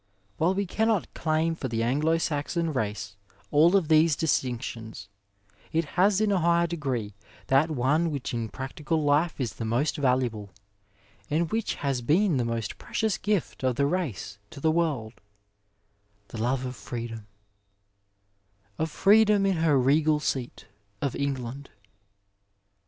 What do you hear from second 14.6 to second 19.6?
worid— the love of freedom^ Of freedom in